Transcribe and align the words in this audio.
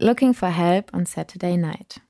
Looking 0.00 0.34
for 0.34 0.48
Help 0.48 0.92
on 0.92 1.06
Saturday 1.06 1.56
Night. 1.56 2.00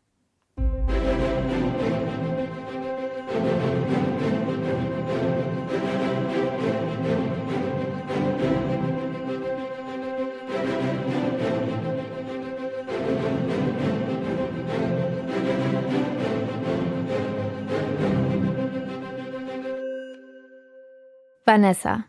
Vanessa. 21.47 22.05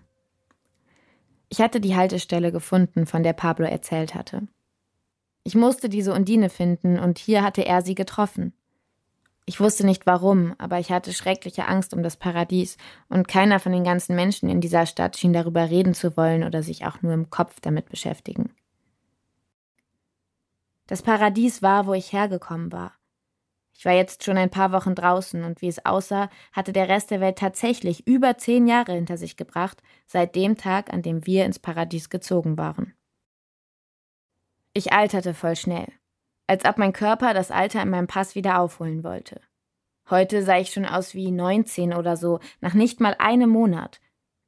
Ich 1.50 1.60
hatte 1.60 1.80
die 1.80 1.96
Haltestelle 1.96 2.52
gefunden, 2.52 3.06
von 3.06 3.22
der 3.22 3.34
Pablo 3.34 3.66
erzählt 3.66 4.16
hatte. 4.16 4.48
Ich 5.48 5.54
musste 5.54 5.90
diese 5.90 6.12
Undine 6.12 6.50
finden, 6.50 6.98
und 6.98 7.20
hier 7.20 7.44
hatte 7.44 7.64
er 7.64 7.84
sie 7.84 7.94
getroffen. 7.94 8.52
Ich 9.46 9.60
wusste 9.60 9.86
nicht 9.86 10.08
warum, 10.08 10.56
aber 10.58 10.80
ich 10.80 10.92
hatte 10.92 11.14
schreckliche 11.14 11.68
Angst 11.68 11.94
um 11.94 12.02
das 12.02 12.18
Paradies, 12.18 12.78
und 13.10 13.28
keiner 13.28 13.60
von 13.60 13.72
den 13.72 13.84
ganzen 13.84 14.16
Menschen 14.16 14.50
in 14.50 14.60
dieser 14.60 14.88
Stadt 14.88 15.18
schien 15.18 15.34
darüber 15.34 15.70
reden 15.70 15.94
zu 15.94 16.18
wollen 16.18 16.44
oder 16.44 16.64
sich 16.64 16.88
auch 16.88 17.04
nur 17.04 17.14
im 17.14 17.30
Kopf 17.30 17.60
damit 17.62 17.90
beschäftigen. 17.90 18.56
Das 20.88 21.04
Paradies 21.04 21.62
war, 21.62 21.86
wo 21.86 21.94
ich 21.94 22.12
hergekommen 22.12 22.72
war. 22.72 22.94
Ich 23.78 23.86
war 23.86 23.94
jetzt 23.94 24.24
schon 24.24 24.38
ein 24.38 24.50
paar 24.50 24.72
Wochen 24.72 24.96
draußen 24.96 25.44
und 25.44 25.62
wie 25.62 25.68
es 25.68 25.86
aussah, 25.86 26.32
hatte 26.54 26.74
der 26.74 26.90
Rest 26.90 27.12
der 27.12 27.22
Welt 27.22 27.38
tatsächlich 27.38 28.08
über 28.08 28.40
zehn 28.40 28.66
Jahre 28.66 28.94
hinter 28.94 29.18
sich 29.18 29.38
gebracht, 29.38 29.84
seit 30.08 30.36
dem 30.36 30.58
Tag, 30.58 30.92
an 30.92 31.04
dem 31.04 31.28
wir 31.28 31.46
ins 31.46 31.60
Paradies 31.60 32.10
gezogen 32.10 32.58
waren. 32.58 32.96
Ich 34.78 34.92
alterte 34.92 35.34
voll 35.34 35.56
schnell, 35.56 35.88
als 36.48 36.66
ob 36.66 36.78
mein 36.78 36.92
Körper 36.92 37.34
das 37.34 37.50
Alter 37.50 37.82
in 37.82 37.90
meinem 37.90 38.08
Pass 38.08 38.36
wieder 38.36 38.60
aufholen 38.60 39.06
wollte. 39.06 39.40
Heute 40.10 40.44
sah 40.44 40.58
ich 40.58 40.72
schon 40.72 40.86
aus 40.86 41.14
wie 41.14 41.32
19 41.32 41.94
oder 41.94 42.18
so, 42.18 42.42
nach 42.60 42.74
nicht 42.74 43.00
mal 43.00 43.16
einem 43.18 43.50
Monat. 43.50 44.02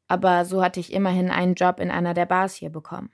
Aber 0.09 0.43
so 0.43 0.61
hatte 0.61 0.81
ich 0.81 0.91
immerhin 0.91 1.31
einen 1.31 1.55
Job 1.55 1.79
in 1.79 1.89
einer 1.89 2.13
der 2.13 2.25
Bars 2.25 2.55
hier 2.55 2.69
bekommen. 2.69 3.09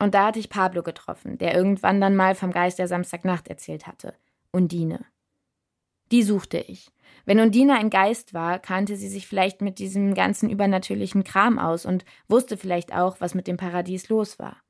Und 0.00 0.14
da 0.14 0.26
hatte 0.26 0.40
ich 0.40 0.50
Pablo 0.50 0.82
getroffen, 0.82 1.38
der 1.38 1.54
irgendwann 1.54 2.00
dann 2.00 2.16
mal 2.16 2.34
vom 2.34 2.50
Geist 2.50 2.80
der 2.80 2.88
Samstagnacht 2.88 3.46
erzählt 3.46 3.86
hatte– 3.86 4.14
Undine. 4.52 5.06
Die 6.10 6.24
suchte 6.24 6.58
ich. 6.58 6.90
Wenn 7.24 7.38
Undine 7.38 7.74
ein 7.74 7.90
Geist 7.90 8.34
war, 8.34 8.58
kannte 8.58 8.96
sie 8.96 9.08
sich 9.08 9.28
vielleicht 9.28 9.60
mit 9.60 9.78
diesem 9.78 10.14
ganzen 10.14 10.50
übernatürlichen 10.50 11.22
Kram 11.22 11.60
aus 11.60 11.86
und 11.86 12.04
wusste 12.26 12.56
vielleicht 12.56 12.92
auch, 12.92 13.20
was 13.20 13.34
mit 13.34 13.46
dem 13.46 13.56
Paradies 13.56 14.08
los 14.08 14.40
war. 14.40 14.60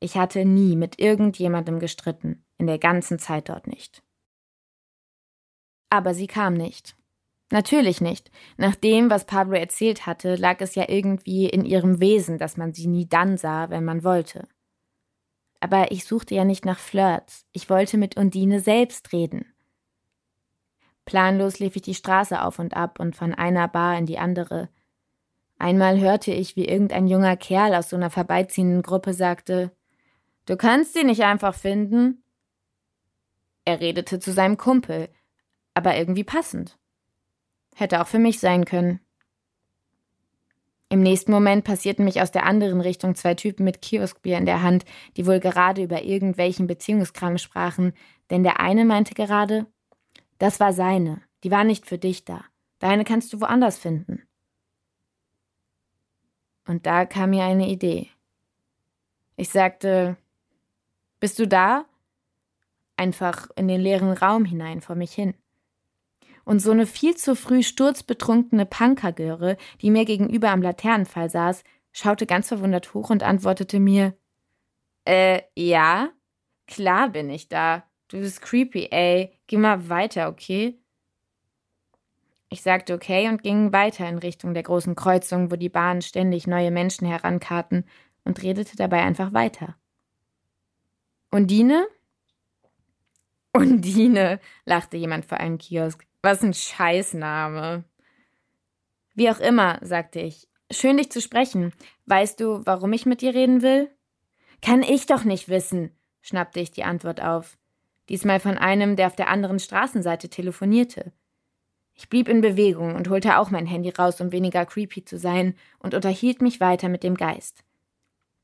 Ich 0.00 0.16
hatte 0.16 0.44
nie 0.44 0.76
mit 0.76 0.98
irgendjemandem 0.98 1.78
gestritten, 1.78 2.44
in 2.58 2.66
der 2.66 2.78
ganzen 2.78 3.18
Zeit 3.18 3.48
dort 3.48 3.66
nicht. 3.66 4.02
Aber 5.88 6.14
sie 6.14 6.26
kam 6.26 6.54
nicht. 6.54 6.96
Natürlich 7.50 8.00
nicht. 8.00 8.30
Nach 8.56 8.74
dem, 8.74 9.08
was 9.08 9.24
Pablo 9.24 9.56
erzählt 9.56 10.04
hatte, 10.04 10.34
lag 10.34 10.60
es 10.60 10.74
ja 10.74 10.88
irgendwie 10.88 11.48
in 11.48 11.64
ihrem 11.64 12.00
Wesen, 12.00 12.38
dass 12.38 12.56
man 12.56 12.72
sie 12.72 12.88
nie 12.88 13.08
dann 13.08 13.38
sah, 13.38 13.70
wenn 13.70 13.84
man 13.84 14.02
wollte. 14.02 14.48
Aber 15.60 15.92
ich 15.92 16.04
suchte 16.04 16.34
ja 16.34 16.44
nicht 16.44 16.64
nach 16.64 16.78
Flirts. 16.78 17.46
Ich 17.52 17.70
wollte 17.70 17.98
mit 17.98 18.16
Undine 18.16 18.60
selbst 18.60 19.12
reden. 19.12 19.46
Planlos 21.04 21.60
lief 21.60 21.76
ich 21.76 21.82
die 21.82 21.94
Straße 21.94 22.42
auf 22.42 22.58
und 22.58 22.76
ab 22.76 22.98
und 22.98 23.14
von 23.14 23.32
einer 23.32 23.68
Bar 23.68 23.96
in 23.96 24.06
die 24.06 24.18
andere. 24.18 24.68
Einmal 25.58 26.00
hörte 26.00 26.32
ich, 26.32 26.56
wie 26.56 26.66
irgendein 26.66 27.06
junger 27.06 27.36
Kerl 27.36 27.74
aus 27.74 27.88
so 27.88 27.96
einer 27.96 28.10
vorbeiziehenden 28.10 28.82
Gruppe 28.82 29.14
sagte: 29.14 29.70
Du 30.46 30.56
kannst 30.56 30.94
sie 30.94 31.04
nicht 31.04 31.22
einfach 31.22 31.54
finden. 31.54 32.22
Er 33.64 33.80
redete 33.80 34.20
zu 34.20 34.32
seinem 34.32 34.56
Kumpel, 34.56 35.08
aber 35.74 35.96
irgendwie 35.96 36.24
passend. 36.24 36.78
Hätte 37.74 38.00
auch 38.00 38.06
für 38.06 38.20
mich 38.20 38.38
sein 38.38 38.64
können. 38.64 39.00
Im 40.88 41.02
nächsten 41.02 41.32
Moment 41.32 41.64
passierten 41.64 42.04
mich 42.04 42.22
aus 42.22 42.30
der 42.30 42.46
anderen 42.46 42.80
Richtung 42.80 43.16
zwei 43.16 43.34
Typen 43.34 43.64
mit 43.64 43.82
Kioskbier 43.82 44.38
in 44.38 44.46
der 44.46 44.62
Hand, 44.62 44.84
die 45.16 45.26
wohl 45.26 45.40
gerade 45.40 45.82
über 45.82 46.02
irgendwelchen 46.02 46.68
Beziehungskram 46.68 47.38
sprachen, 47.38 47.92
denn 48.30 48.44
der 48.44 48.60
eine 48.60 48.84
meinte 48.84 49.14
gerade, 49.14 49.66
das 50.38 50.60
war 50.60 50.72
seine, 50.72 51.22
die 51.42 51.50
war 51.50 51.64
nicht 51.64 51.86
für 51.86 51.98
dich 51.98 52.24
da, 52.24 52.44
deine 52.78 53.02
kannst 53.02 53.32
du 53.32 53.40
woanders 53.40 53.78
finden. 53.78 54.22
Und 56.68 56.86
da 56.86 57.04
kam 57.04 57.30
mir 57.30 57.44
eine 57.44 57.68
Idee. 57.68 58.10
Ich 59.36 59.50
sagte, 59.50 60.16
bist 61.20 61.38
du 61.38 61.46
da? 61.46 61.84
Einfach 62.96 63.48
in 63.56 63.68
den 63.68 63.80
leeren 63.80 64.12
Raum 64.12 64.44
hinein 64.44 64.80
vor 64.80 64.96
mich 64.96 65.12
hin 65.12 65.34
und 66.46 66.60
so 66.60 66.70
eine 66.70 66.86
viel 66.86 67.16
zu 67.16 67.34
früh 67.34 67.62
sturzbetrunkene 67.62 68.64
Punkergöre, 68.66 69.58
die 69.82 69.90
mir 69.90 70.04
gegenüber 70.06 70.50
am 70.50 70.62
Laternenfall 70.62 71.28
saß, 71.28 71.64
schaute 71.92 72.24
ganz 72.24 72.48
verwundert 72.48 72.94
hoch 72.94 73.10
und 73.10 73.22
antwortete 73.22 73.80
mir: 73.80 74.16
Äh, 75.04 75.42
ja? 75.54 76.10
Klar 76.68 77.10
bin 77.10 77.30
ich 77.30 77.48
da. 77.48 77.84
Du 78.08 78.18
bist 78.18 78.42
creepy, 78.42 78.88
ey. 78.90 79.38
Geh 79.48 79.56
mal 79.56 79.88
weiter, 79.88 80.28
okay? 80.28 80.78
Ich 82.48 82.62
sagte 82.62 82.94
okay 82.94 83.28
und 83.28 83.42
ging 83.42 83.72
weiter 83.72 84.08
in 84.08 84.18
Richtung 84.18 84.54
der 84.54 84.62
großen 84.62 84.94
Kreuzung, 84.94 85.50
wo 85.50 85.56
die 85.56 85.68
Bahnen 85.68 86.00
ständig 86.00 86.46
neue 86.46 86.70
Menschen 86.70 87.06
herankarten 87.08 87.84
und 88.24 88.42
redete 88.42 88.76
dabei 88.76 89.02
einfach 89.02 89.32
weiter. 89.32 89.76
Undine? 91.36 91.86
Undine, 93.52 94.40
lachte 94.64 94.96
jemand 94.96 95.26
vor 95.26 95.36
einem 95.36 95.58
Kiosk. 95.58 96.06
Was 96.22 96.42
ein 96.42 96.54
Scheißname. 96.54 97.84
Wie 99.14 99.30
auch 99.30 99.40
immer, 99.40 99.78
sagte 99.82 100.18
ich. 100.18 100.48
Schön 100.70 100.96
dich 100.96 101.12
zu 101.12 101.20
sprechen. 101.20 101.74
Weißt 102.06 102.40
du, 102.40 102.64
warum 102.64 102.94
ich 102.94 103.04
mit 103.04 103.20
dir 103.20 103.34
reden 103.34 103.60
will? 103.60 103.90
Kann 104.62 104.82
ich 104.82 105.04
doch 105.04 105.24
nicht 105.24 105.50
wissen, 105.50 105.90
schnappte 106.22 106.60
ich 106.60 106.70
die 106.70 106.84
Antwort 106.84 107.20
auf. 107.20 107.58
Diesmal 108.08 108.40
von 108.40 108.56
einem, 108.56 108.96
der 108.96 109.08
auf 109.08 109.16
der 109.16 109.28
anderen 109.28 109.58
Straßenseite 109.58 110.30
telefonierte. 110.30 111.12
Ich 111.92 112.08
blieb 112.08 112.28
in 112.28 112.40
Bewegung 112.40 112.94
und 112.94 113.10
holte 113.10 113.36
auch 113.36 113.50
mein 113.50 113.66
Handy 113.66 113.90
raus, 113.90 114.22
um 114.22 114.32
weniger 114.32 114.64
creepy 114.64 115.04
zu 115.04 115.18
sein, 115.18 115.54
und 115.80 115.92
unterhielt 115.92 116.40
mich 116.40 116.60
weiter 116.60 116.88
mit 116.88 117.02
dem 117.02 117.14
Geist. 117.14 117.62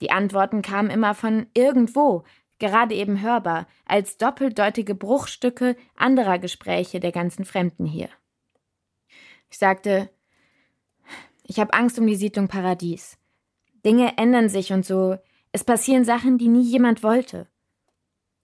Die 0.02 0.10
Antworten 0.10 0.62
kamen 0.62 0.90
immer 0.90 1.14
von 1.14 1.46
irgendwo, 1.54 2.24
gerade 2.62 2.94
eben 2.94 3.20
hörbar, 3.20 3.66
als 3.86 4.18
doppeldeutige 4.18 4.94
Bruchstücke 4.94 5.76
anderer 5.96 6.38
Gespräche 6.38 7.00
der 7.00 7.10
ganzen 7.10 7.44
Fremden 7.44 7.84
hier. 7.84 8.08
Ich 9.50 9.58
sagte, 9.58 10.08
ich 11.42 11.58
habe 11.58 11.74
Angst 11.74 11.98
um 11.98 12.06
die 12.06 12.14
Siedlung 12.14 12.46
Paradies. 12.46 13.18
Dinge 13.84 14.16
ändern 14.16 14.48
sich 14.48 14.72
und 14.72 14.86
so. 14.86 15.18
Es 15.50 15.64
passieren 15.64 16.04
Sachen, 16.04 16.38
die 16.38 16.46
nie 16.46 16.62
jemand 16.62 17.02
wollte. 17.02 17.48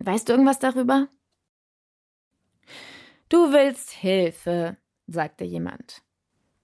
Weißt 0.01 0.29
du 0.29 0.33
irgendwas 0.33 0.59
darüber? 0.59 1.07
Du 3.29 3.53
willst 3.53 3.93
Hilfe, 3.93 4.77
sagte 5.07 5.45
jemand. 5.45 6.03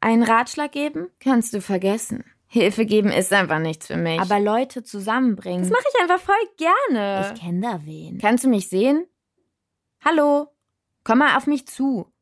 Einen 0.01 0.25
Ratschlag 0.25 0.73
geben 0.73 1.09
kannst 1.21 1.55
du 1.55 1.61
vergessen. 1.61 2.25
Hilfe 2.55 2.87
geben 2.87 3.11
ist 3.11 3.33
einfach 3.33 3.59
nichts 3.59 3.89
für 3.89 3.97
mich. 3.97 4.21
Aber 4.21 4.39
Leute 4.39 4.85
zusammenbringen. 4.85 5.63
Das 5.63 5.71
mache 5.71 5.83
ich 5.93 6.01
einfach 6.01 6.21
voll 6.21 6.37
gerne. 6.57 7.33
Ich 7.35 7.41
kenne 7.41 7.61
da 7.61 7.81
wen. 7.85 8.19
Kannst 8.19 8.45
du 8.45 8.49
mich 8.49 8.69
sehen? 8.69 9.09
Hallo, 10.05 10.47
komm 11.03 11.19
mal 11.19 11.37
auf 11.37 11.49
mich 11.49 11.67
zu. 11.67 12.13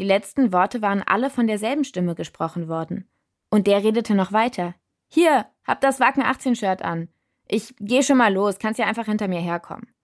Die 0.00 0.04
letzten 0.04 0.52
Worte 0.52 0.82
waren 0.82 1.04
alle 1.04 1.30
von 1.30 1.46
derselben 1.46 1.84
Stimme 1.84 2.16
gesprochen 2.16 2.66
worden. 2.66 3.08
Und 3.50 3.68
der 3.68 3.84
redete 3.84 4.16
noch 4.16 4.32
weiter. 4.32 4.74
Hier, 5.06 5.46
hab 5.62 5.80
das 5.80 6.00
Wacken 6.00 6.24
18 6.24 6.56
Shirt 6.56 6.82
an. 6.82 7.08
Ich 7.46 7.76
geh 7.78 8.02
schon 8.02 8.18
mal 8.18 8.34
los, 8.34 8.58
kannst 8.58 8.80
ja 8.80 8.86
einfach 8.86 9.06
hinter 9.06 9.28
mir 9.28 9.40
herkommen. 9.40 9.94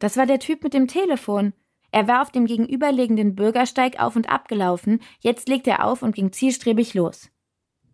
Das 0.00 0.16
war 0.16 0.26
der 0.26 0.40
Typ 0.40 0.64
mit 0.64 0.74
dem 0.74 0.88
Telefon. 0.88 1.52
Er 1.92 2.08
war 2.08 2.22
auf 2.22 2.32
dem 2.32 2.46
gegenüberliegenden 2.46 3.36
Bürgersteig 3.36 4.00
auf 4.00 4.16
und 4.16 4.28
ab 4.28 4.48
gelaufen, 4.48 5.00
jetzt 5.20 5.48
legte 5.48 5.70
er 5.70 5.84
auf 5.84 6.02
und 6.02 6.16
ging 6.16 6.32
zielstrebig 6.32 6.94
los. 6.94 7.30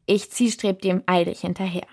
Ich 0.06 0.30
zielstrebte 0.30 0.88
ihm 0.88 1.02
eilig 1.06 1.40
hinterher. 1.40 1.86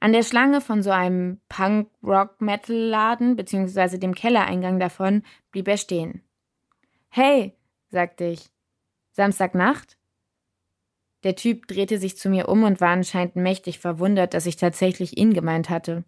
An 0.00 0.12
der 0.12 0.24
Schlange 0.24 0.60
von 0.60 0.82
so 0.82 0.90
einem 0.90 1.40
Punk-Rock-Metal-Laden 1.48 3.36
bzw. 3.36 3.98
dem 3.98 4.14
Kellereingang 4.14 4.80
davon 4.80 5.22
blieb 5.52 5.68
er 5.68 5.76
stehen. 5.76 6.22
Hey, 7.08 7.56
sagte 7.88 8.24
ich. 8.24 8.50
Samstagnacht? 9.12 9.96
Der 11.22 11.36
Typ 11.36 11.68
drehte 11.68 11.98
sich 11.98 12.16
zu 12.16 12.28
mir 12.30 12.48
um 12.48 12.64
und 12.64 12.80
war 12.80 12.88
anscheinend 12.88 13.36
mächtig 13.36 13.78
verwundert, 13.78 14.34
dass 14.34 14.46
ich 14.46 14.56
tatsächlich 14.56 15.16
ihn 15.18 15.34
gemeint 15.34 15.70
hatte. 15.70 16.02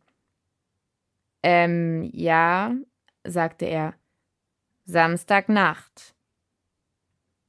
Ähm, 1.44 2.10
ja, 2.12 2.74
sagte 3.22 3.66
er. 3.66 3.94
Samstagnacht. 4.86 6.16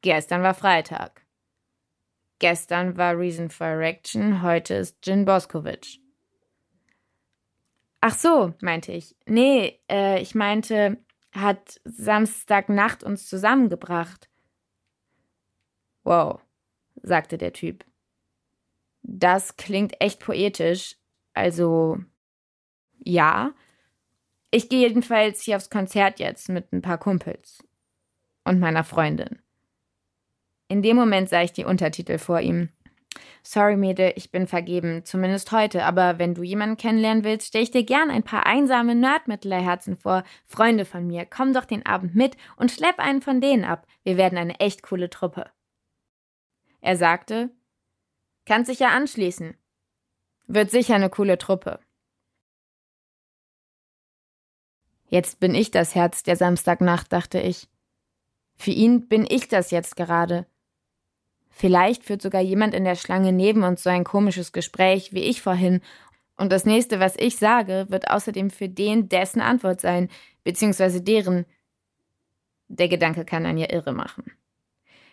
Gestern 0.01 0.43
war 0.43 0.53
Freitag. 0.53 1.24
Gestern 2.39 2.97
war 2.97 3.17
Reason 3.17 3.49
for 3.49 3.67
Erection, 3.67 4.41
heute 4.41 4.75
ist 4.75 4.97
Jin 5.05 5.25
Boskovic. 5.25 5.99
Ach 8.01 8.13
so, 8.13 8.53
meinte 8.61 8.91
ich. 8.91 9.15
Nee, 9.25 9.79
äh, 9.89 10.21
ich 10.21 10.35
meinte, 10.35 10.97
hat 11.31 11.79
Samstagnacht 11.85 13.03
uns 13.03 13.27
zusammengebracht. 13.27 14.29
Wow, 16.03 16.41
sagte 17.01 17.37
der 17.37 17.53
Typ. 17.53 17.85
Das 19.01 19.57
klingt 19.57 20.01
echt 20.01 20.19
poetisch. 20.19 20.97
Also, 21.33 21.97
ja. 22.99 23.53
Ich 24.51 24.69
gehe 24.69 24.87
jedenfalls 24.87 25.41
hier 25.41 25.57
aufs 25.57 25.69
Konzert 25.69 26.19
jetzt 26.19 26.49
mit 26.49 26.71
ein 26.73 26.81
paar 26.81 26.97
Kumpels. 26.97 27.63
Und 28.43 28.59
meiner 28.59 28.83
Freundin. 28.83 29.39
In 30.67 30.81
dem 30.81 30.95
Moment 30.95 31.29
sah 31.29 31.41
ich 31.41 31.53
die 31.53 31.65
Untertitel 31.65 32.17
vor 32.17 32.39
ihm. 32.39 32.69
Sorry, 33.43 33.77
Mede, 33.77 34.11
ich 34.15 34.31
bin 34.31 34.47
vergeben, 34.47 35.05
zumindest 35.05 35.51
heute, 35.51 35.85
aber 35.85 36.17
wenn 36.17 36.33
du 36.33 36.41
jemanden 36.41 36.77
kennenlernen 36.77 37.23
willst, 37.23 37.47
stelle 37.47 37.63
ich 37.63 37.71
dir 37.71 37.83
gern 37.83 38.09
ein 38.09 38.23
paar 38.23 38.45
einsame 38.45 38.95
Nerdmittlerherzen 38.95 39.95
vor. 39.95 40.23
Freunde 40.47 40.83
von 40.83 41.05
mir, 41.05 41.25
komm 41.25 41.53
doch 41.53 41.65
den 41.65 41.85
Abend 41.85 42.15
mit 42.15 42.35
und 42.57 42.71
schlepp 42.71 42.97
einen 42.99 43.21
von 43.21 43.41
denen 43.41 43.63
ab. 43.63 43.85
Wir 44.03 44.17
werden 44.17 44.37
eine 44.37 44.59
echt 44.59 44.81
coole 44.81 45.09
Truppe. 45.09 45.51
Er 46.81 46.97
sagte, 46.97 47.51
kannst 48.45 48.71
dich 48.71 48.79
ja 48.79 48.89
anschließen. 48.89 49.55
Wird 50.47 50.71
sicher 50.71 50.95
eine 50.95 51.09
coole 51.09 51.37
Truppe. 51.37 51.79
Jetzt 55.07 55.39
bin 55.39 55.53
ich 55.53 55.69
das 55.69 55.93
Herz 55.93 56.23
der 56.23 56.35
Samstagnacht, 56.35 57.13
dachte 57.13 57.39
ich. 57.39 57.67
Für 58.55 58.71
ihn 58.71 59.07
bin 59.07 59.25
ich 59.29 59.47
das 59.47 59.69
jetzt 59.69 59.95
gerade. 59.95 60.47
Vielleicht 61.57 62.03
führt 62.03 62.21
sogar 62.21 62.41
jemand 62.41 62.73
in 62.73 62.83
der 62.83 62.95
Schlange 62.95 63.31
neben 63.31 63.63
uns 63.63 63.81
so 63.81 63.89
ein 63.89 64.03
komisches 64.03 64.51
Gespräch 64.51 65.13
wie 65.13 65.21
ich 65.21 65.41
vorhin, 65.41 65.79
und 66.35 66.51
das 66.51 66.65
nächste, 66.65 66.99
was 66.99 67.15
ich 67.15 67.37
sage, 67.37 67.85
wird 67.87 68.09
außerdem 68.09 68.49
für 68.49 68.67
den 68.67 69.07
dessen 69.07 69.39
Antwort 69.39 69.79
sein, 69.79 70.09
beziehungsweise 70.43 71.01
deren. 71.01 71.45
Der 72.67 72.89
Gedanke 72.89 73.23
kann 73.23 73.45
einen 73.45 73.57
ja 73.57 73.71
irre 73.71 73.93
machen. 73.93 74.33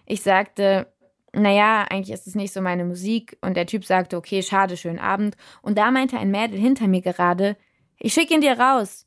Ich 0.05 0.23
sagte, 0.23 0.93
naja, 1.33 1.87
eigentlich 1.89 2.12
ist 2.12 2.27
es 2.27 2.35
nicht 2.35 2.53
so 2.53 2.61
meine 2.61 2.85
Musik, 2.85 3.39
und 3.41 3.56
der 3.56 3.69
Typ 3.69 3.85
sagte, 3.85 4.17
okay, 4.17 4.43
schade, 4.43 4.77
schönen 4.77 4.99
Abend, 4.99 5.37
und 5.62 5.79
da 5.79 5.93
meinte 5.93 6.19
ein 6.19 6.33
Mädel 6.33 6.59
hinter 6.59 6.89
mir 6.89 7.03
gerade, 7.03 7.56
ich 8.00 8.15
schick 8.15 8.33
ihn 8.33 8.41
dir 8.41 8.59
raus. 8.59 9.06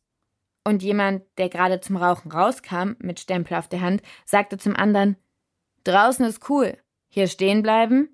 Und 0.64 0.84
jemand, 0.84 1.24
der 1.38 1.50
gerade 1.50 1.82
zum 1.82 1.98
Rauchen 1.98 2.32
rauskam, 2.32 2.94
mit 3.00 3.20
Stempel 3.20 3.58
auf 3.58 3.68
der 3.68 3.82
Hand, 3.82 4.02
sagte 4.24 4.58
zum 4.58 4.74
anderen, 4.74 5.18
draußen 5.84 6.26
ist 6.26 6.50
cool. 6.50 6.78
Hier 7.16 7.30
stehen 7.30 7.62
bleiben? 7.62 8.10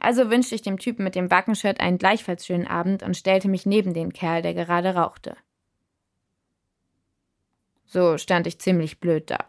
Also 0.00 0.30
wünschte 0.30 0.54
ich 0.54 0.62
dem 0.62 0.78
Typen 0.78 1.04
mit 1.04 1.14
dem 1.14 1.30
Wackenshirt 1.30 1.78
einen 1.78 1.98
gleichfalls 1.98 2.46
schönen 2.46 2.66
Abend 2.66 3.02
und 3.02 3.18
stellte 3.18 3.48
mich 3.48 3.66
neben 3.66 3.92
den 3.92 4.14
Kerl, 4.14 4.40
der 4.40 4.54
gerade 4.54 4.94
rauchte. 4.94 5.36
So 7.84 8.16
stand 8.16 8.46
ich 8.46 8.58
ziemlich 8.62 8.98
blöd 8.98 9.30
da. 9.30 9.44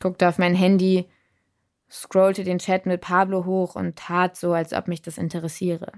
Guckte 0.00 0.28
auf 0.28 0.38
mein 0.38 0.56
Handy, 0.56 1.08
scrollte 1.88 2.42
den 2.42 2.58
Chat 2.58 2.86
mit 2.86 3.02
Pablo 3.02 3.44
hoch 3.44 3.76
und 3.76 3.94
tat 3.94 4.36
so, 4.36 4.52
als 4.52 4.72
ob 4.72 4.88
mich 4.88 5.00
das 5.00 5.16
interessiere. 5.16 5.92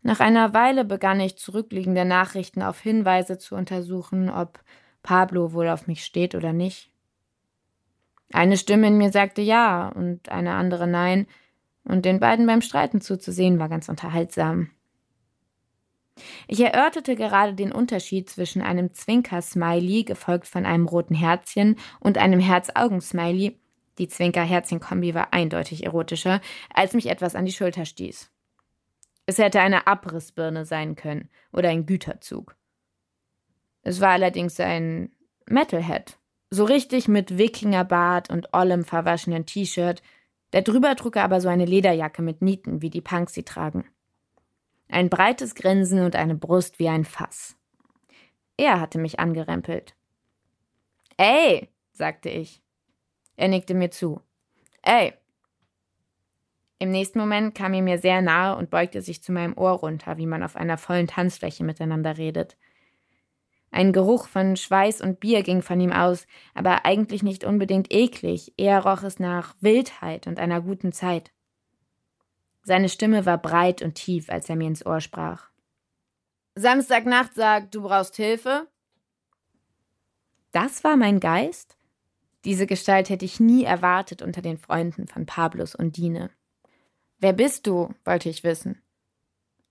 Nach 0.00 0.20
einer 0.20 0.54
Weile 0.54 0.86
begann 0.86 1.20
ich 1.20 1.36
zurückliegende 1.36 2.06
Nachrichten 2.06 2.62
auf 2.62 2.80
Hinweise 2.80 3.36
zu 3.36 3.56
untersuchen, 3.56 4.30
ob 4.30 4.64
Pablo 5.02 5.52
wohl 5.52 5.68
auf 5.68 5.86
mich 5.86 6.02
steht 6.02 6.34
oder 6.34 6.54
nicht. 6.54 6.89
Eine 8.32 8.56
Stimme 8.56 8.88
in 8.88 8.98
mir 8.98 9.10
sagte 9.10 9.42
ja 9.42 9.88
und 9.88 10.28
eine 10.28 10.54
andere 10.54 10.86
nein, 10.86 11.26
und 11.84 12.04
den 12.04 12.20
beiden 12.20 12.46
beim 12.46 12.60
Streiten 12.60 13.00
zuzusehen 13.00 13.58
war 13.58 13.68
ganz 13.68 13.88
unterhaltsam. 13.88 14.70
Ich 16.46 16.60
erörterte 16.60 17.16
gerade 17.16 17.54
den 17.54 17.72
Unterschied 17.72 18.28
zwischen 18.28 18.62
einem 18.62 18.92
Zwinker-Smiley, 18.92 20.04
gefolgt 20.04 20.46
von 20.46 20.66
einem 20.66 20.86
roten 20.86 21.14
Herzchen, 21.14 21.76
und 21.98 22.18
einem 22.18 22.40
Herz-Augen-Smiley. 22.40 23.58
Die 23.98 24.08
Zwinker-Herzchen-Kombi 24.08 25.14
war 25.14 25.32
eindeutig 25.32 25.84
erotischer, 25.84 26.40
als 26.72 26.92
mich 26.92 27.08
etwas 27.08 27.34
an 27.34 27.46
die 27.46 27.52
Schulter 27.52 27.86
stieß. 27.86 28.30
Es 29.26 29.38
hätte 29.38 29.60
eine 29.60 29.86
Abrissbirne 29.86 30.64
sein 30.64 30.96
können 30.96 31.30
oder 31.52 31.70
ein 31.70 31.86
Güterzug. 31.86 32.56
Es 33.82 34.00
war 34.00 34.10
allerdings 34.10 34.60
ein 34.60 35.12
Metalhead. 35.46 36.19
So 36.50 36.64
richtig 36.64 37.06
mit 37.06 37.38
Wikingerbart 37.38 38.28
und 38.28 38.52
ollem 38.52 38.84
verwaschenen 38.84 39.46
T-Shirt. 39.46 40.02
Darüber 40.50 40.96
trug 40.96 41.14
er 41.14 41.24
aber 41.24 41.40
so 41.40 41.48
eine 41.48 41.64
Lederjacke 41.64 42.22
mit 42.22 42.42
Nieten, 42.42 42.82
wie 42.82 42.90
die 42.90 43.00
Punks 43.00 43.34
sie 43.34 43.44
tragen. 43.44 43.84
Ein 44.88 45.08
breites 45.08 45.54
Grinsen 45.54 46.00
und 46.00 46.16
eine 46.16 46.34
Brust 46.34 46.80
wie 46.80 46.88
ein 46.88 47.04
Fass. 47.04 47.56
Er 48.56 48.80
hatte 48.80 48.98
mich 48.98 49.20
angerempelt. 49.20 49.94
Ey, 51.16 51.68
sagte 51.92 52.28
ich. 52.28 52.60
Er 53.36 53.46
nickte 53.46 53.74
mir 53.74 53.92
zu. 53.92 54.20
Ey. 54.82 55.14
Im 56.80 56.90
nächsten 56.90 57.20
Moment 57.20 57.54
kam 57.54 57.74
er 57.74 57.82
mir 57.82 57.98
sehr 57.98 58.22
nahe 58.22 58.56
und 58.56 58.70
beugte 58.70 59.02
sich 59.02 59.22
zu 59.22 59.30
meinem 59.30 59.56
Ohr 59.56 59.72
runter, 59.72 60.16
wie 60.16 60.26
man 60.26 60.42
auf 60.42 60.56
einer 60.56 60.78
vollen 60.78 61.06
Tanzfläche 61.06 61.62
miteinander 61.62 62.18
redet. 62.18 62.56
Ein 63.70 63.92
Geruch 63.92 64.26
von 64.26 64.56
Schweiß 64.56 65.00
und 65.00 65.20
Bier 65.20 65.42
ging 65.42 65.62
von 65.62 65.80
ihm 65.80 65.92
aus, 65.92 66.26
aber 66.54 66.84
eigentlich 66.84 67.22
nicht 67.22 67.44
unbedingt 67.44 67.92
eklig, 67.92 68.52
eher 68.56 68.84
roch 68.84 69.02
es 69.04 69.20
nach 69.20 69.54
Wildheit 69.60 70.26
und 70.26 70.40
einer 70.40 70.60
guten 70.60 70.92
Zeit. 70.92 71.30
Seine 72.62 72.88
Stimme 72.88 73.26
war 73.26 73.38
breit 73.38 73.80
und 73.80 73.94
tief, 73.94 74.28
als 74.28 74.48
er 74.48 74.56
mir 74.56 74.66
ins 74.66 74.84
Ohr 74.84 75.00
sprach. 75.00 75.50
Samstagnacht 76.56 77.34
sagt, 77.34 77.74
du 77.74 77.82
brauchst 77.82 78.16
Hilfe? 78.16 78.68
Das 80.52 80.82
war 80.82 80.96
mein 80.96 81.20
Geist? 81.20 81.76
Diese 82.44 82.66
Gestalt 82.66 83.08
hätte 83.08 83.24
ich 83.24 83.38
nie 83.38 83.64
erwartet 83.64 84.20
unter 84.20 84.42
den 84.42 84.58
Freunden 84.58 85.06
von 85.06 85.26
Pablus 85.26 85.74
und 85.74 85.96
Dine. 85.96 86.30
Wer 87.18 87.32
bist 87.32 87.66
du? 87.66 87.94
wollte 88.04 88.28
ich 88.28 88.42
wissen. 88.42 88.82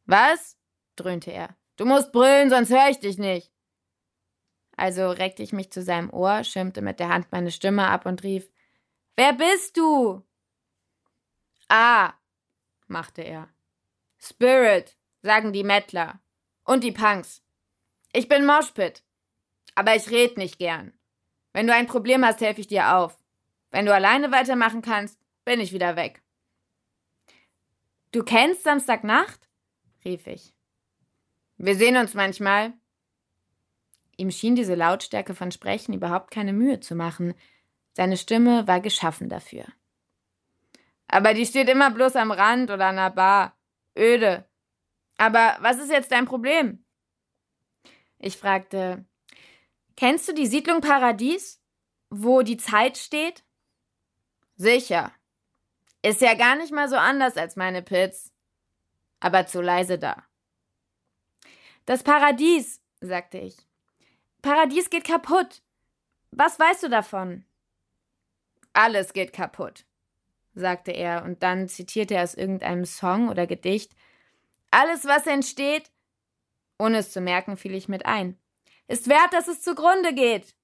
Was? 0.05 0.57
dröhnte 0.95 1.31
er. 1.31 1.55
Du 1.75 1.85
musst 1.85 2.11
brüllen, 2.11 2.49
sonst 2.49 2.69
höre 2.69 2.89
ich 2.89 2.99
dich 2.99 3.17
nicht. 3.17 3.51
Also 4.79 5.11
reckte 5.11 5.43
ich 5.43 5.51
mich 5.51 5.71
zu 5.71 5.83
seinem 5.83 6.09
Ohr, 6.09 6.45
schirmte 6.45 6.81
mit 6.81 7.01
der 7.01 7.09
Hand 7.09 7.27
meine 7.33 7.51
Stimme 7.51 7.87
ab 7.87 8.05
und 8.05 8.23
rief 8.23 8.49
Wer 9.17 9.33
bist 9.33 9.75
du? 9.75 10.23
Ah, 11.67 12.13
machte 12.87 13.21
er. 13.21 13.49
Spirit, 14.17 14.95
sagen 15.21 15.51
die 15.51 15.65
Mettler. 15.65 16.21
Und 16.63 16.85
die 16.85 16.93
Punks. 16.93 17.43
Ich 18.13 18.29
bin 18.29 18.45
Moshpit. 18.45 19.03
Aber 19.75 19.97
ich 19.97 20.09
red 20.11 20.37
nicht 20.37 20.57
gern. 20.59 20.93
Wenn 21.51 21.67
du 21.67 21.73
ein 21.73 21.87
Problem 21.87 22.23
hast, 22.23 22.39
helfe 22.39 22.61
ich 22.61 22.67
dir 22.67 22.95
auf. 22.95 23.21
Wenn 23.71 23.85
du 23.85 23.93
alleine 23.93 24.31
weitermachen 24.31 24.81
kannst, 24.81 25.19
bin 25.43 25.59
ich 25.59 25.73
wieder 25.73 25.97
weg. 25.97 26.21
Du 28.13 28.23
kennst 28.23 28.63
Samstagnacht? 28.63 29.49
rief 30.05 30.25
ich. 30.25 30.53
Wir 31.57 31.75
sehen 31.75 31.97
uns 31.97 32.13
manchmal, 32.13 32.71
Ihm 34.19 34.31
schien 34.31 34.53
diese 34.53 34.75
Lautstärke 34.75 35.33
von 35.33 35.49
Sprechen 35.49 35.93
überhaupt 35.93 36.29
keine 36.29 36.51
Mühe 36.51 36.81
zu 36.81 36.93
machen. 36.93 37.35
Seine 37.93 38.17
Stimme 38.17 38.67
war 38.67 38.81
geschaffen 38.81 39.29
dafür. 39.29 39.63
Aber 41.07 41.33
die 41.33 41.45
steht 41.45 41.69
immer 41.69 41.89
bloß 41.89 42.17
am 42.17 42.31
Rand 42.31 42.69
oder 42.69 42.87
an 42.87 42.97
der 42.97 43.11
Bar. 43.11 43.57
Öde. 43.97 44.45
Aber 45.15 45.55
was 45.61 45.79
ist 45.79 45.89
jetzt 45.89 46.11
dein 46.11 46.25
Problem? 46.25 46.83
Ich 48.17 48.35
fragte, 48.35 49.05
kennst 49.95 50.27
du 50.27 50.33
die 50.33 50.47
Siedlung 50.47 50.81
Paradies, 50.81 51.61
wo 52.09 52.41
die 52.41 52.57
Zeit 52.57 52.97
steht? 52.97 53.45
Sicher. 54.57 55.13
Ist 56.01 56.19
ja 56.19 56.33
gar 56.33 56.57
nicht 56.57 56.73
mal 56.73 56.89
so 56.89 56.97
anders 56.97 57.37
als 57.37 57.55
meine 57.55 57.81
Pits. 57.81 58.33
Aber 59.21 59.47
zu 59.47 59.61
leise 59.61 59.97
da. 59.97 60.25
Das 61.85 62.03
Paradies, 62.03 62.81
sagte 62.99 63.37
ich. 63.37 63.68
Paradies 64.41 64.89
geht 64.89 65.03
kaputt. 65.03 65.61
Was 66.31 66.59
weißt 66.59 66.83
du 66.83 66.89
davon? 66.89 67.45
Alles 68.73 69.13
geht 69.13 69.33
kaputt, 69.33 69.85
sagte 70.53 70.91
er, 70.91 71.23
und 71.23 71.43
dann 71.43 71.67
zitierte 71.67 72.13
er 72.15 72.23
aus 72.23 72.35
irgendeinem 72.35 72.85
Song 72.85 73.29
oder 73.29 73.47
Gedicht. 73.47 73.95
Alles, 74.71 75.05
was 75.05 75.25
entsteht, 75.27 75.91
ohne 76.77 76.99
es 76.99 77.11
zu 77.11 77.19
merken, 77.19 77.57
fiel 77.57 77.73
ich 77.73 77.89
mit 77.89 78.05
ein, 78.05 78.39
ist 78.87 79.09
wert, 79.09 79.33
dass 79.33 79.47
es 79.47 79.61
zugrunde 79.61 80.13
geht. 80.13 80.55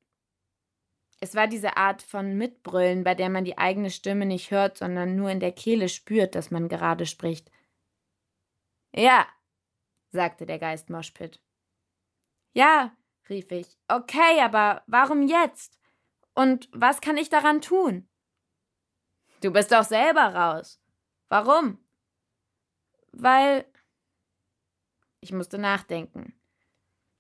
Es 1.19 1.33
war 1.33 1.47
diese 1.47 1.77
Art 1.77 2.01
von 2.01 2.37
Mitbrüllen, 2.37 3.03
bei 3.03 3.15
der 3.15 3.29
man 3.29 3.45
die 3.45 3.57
eigene 3.57 3.89
Stimme 3.89 4.25
nicht 4.25 4.51
hört, 4.51 4.77
sondern 4.77 5.15
nur 5.15 5.29
in 5.29 5.39
der 5.39 5.51
Kehle 5.51 5.89
spürt, 5.89 6.35
dass 6.35 6.51
man 6.51 6.69
gerade 6.69 7.05
spricht. 7.05 7.51
Ja, 8.93 9.27
sagte 10.11 10.45
der 10.45 10.59
Geist 10.59 10.89
Moschpit. 10.89 11.39
Ja, 12.53 12.95
rief 13.29 13.51
ich. 13.51 13.77
Okay, 13.87 14.41
aber 14.41 14.83
warum 14.87 15.27
jetzt? 15.27 15.77
Und 16.33 16.69
was 16.71 17.01
kann 17.01 17.17
ich 17.17 17.29
daran 17.29 17.61
tun? 17.61 18.07
Du 19.41 19.51
bist 19.51 19.71
doch 19.71 19.83
selber 19.83 20.33
raus. 20.33 20.79
Warum? 21.29 21.79
Weil. 23.11 23.65
Ich 25.21 25.31
musste 25.31 25.57
nachdenken. 25.57 26.33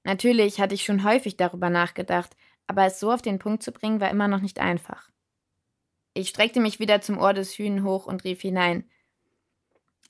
Natürlich 0.03 0.59
hatte 0.59 0.75
ich 0.75 0.83
schon 0.83 1.03
häufig 1.03 1.37
darüber 1.37 1.69
nachgedacht, 1.69 2.35
aber 2.67 2.85
es 2.85 2.99
so 2.99 3.11
auf 3.11 3.21
den 3.21 3.39
Punkt 3.39 3.63
zu 3.63 3.71
bringen, 3.71 3.99
war 3.99 4.11
immer 4.11 4.27
noch 4.27 4.41
nicht 4.41 4.59
einfach. 4.59 5.09
Ich 6.13 6.29
streckte 6.29 6.59
mich 6.59 6.79
wieder 6.79 7.01
zum 7.01 7.17
Ohr 7.17 7.33
des 7.33 7.57
Hühn 7.57 7.83
hoch 7.83 8.05
und 8.05 8.23
rief 8.23 8.41
hinein. 8.41 8.89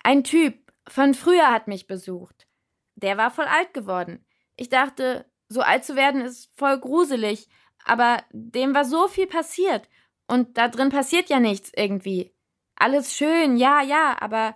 Ein 0.03 0.23
Typ 0.23 0.71
von 0.87 1.13
früher 1.13 1.51
hat 1.51 1.67
mich 1.67 1.87
besucht. 1.87 2.47
Der 2.95 3.17
war 3.17 3.31
voll 3.31 3.45
alt 3.45 3.73
geworden. 3.73 4.25
Ich 4.55 4.69
dachte, 4.69 5.25
so 5.49 5.61
alt 5.61 5.85
zu 5.85 5.95
werden 5.95 6.21
ist 6.21 6.51
voll 6.57 6.79
gruselig, 6.79 7.47
aber 7.83 8.23
dem 8.31 8.73
war 8.73 8.85
so 8.85 9.07
viel 9.07 9.27
passiert. 9.27 9.87
Und 10.27 10.57
da 10.57 10.67
drin 10.67 10.89
passiert 10.89 11.29
ja 11.29 11.39
nichts 11.39 11.71
irgendwie. 11.75 12.33
Alles 12.75 13.15
schön, 13.15 13.57
ja, 13.57 13.81
ja, 13.81 14.17
aber 14.19 14.55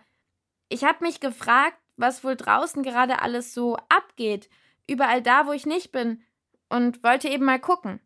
ich 0.68 0.84
hab 0.84 1.02
mich 1.02 1.20
gefragt, 1.20 1.78
was 1.96 2.24
wohl 2.24 2.36
draußen 2.36 2.84
gerade 2.84 3.22
alles 3.22 3.54
so 3.54 3.76
abgeht, 3.88 4.50
überall 4.88 5.22
da, 5.22 5.46
wo 5.46 5.52
ich 5.52 5.66
nicht 5.66 5.92
bin, 5.92 6.24
und 6.70 7.04
wollte 7.04 7.30
eben 7.30 7.46
mal 7.46 7.60
gucken. 7.60 8.00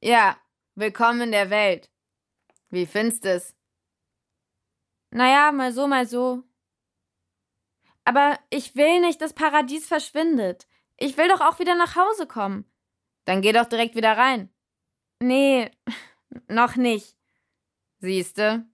Ja, 0.00 0.36
willkommen 0.74 1.22
in 1.22 1.32
der 1.32 1.50
Welt. 1.50 1.90
Wie 2.70 2.86
findest 2.86 3.24
es? 3.24 3.54
Naja, 5.10 5.52
mal 5.52 5.72
so, 5.72 5.86
mal 5.86 6.06
so. 6.06 6.42
Aber 8.04 8.38
ich 8.50 8.76
will 8.76 9.00
nicht, 9.00 9.20
dass 9.20 9.32
Paradies 9.32 9.86
verschwindet. 9.86 10.66
Ich 10.98 11.16
will 11.16 11.28
doch 11.28 11.40
auch 11.40 11.58
wieder 11.58 11.76
nach 11.76 11.96
Hause 11.96 12.26
kommen. 12.26 12.70
Dann 13.24 13.40
geh 13.40 13.52
doch 13.52 13.66
direkt 13.66 13.94
wieder 13.94 14.16
rein. 14.16 14.52
Nee, 15.20 15.70
noch 16.48 16.76
nicht. 16.76 17.16
Siehste? 18.00 18.66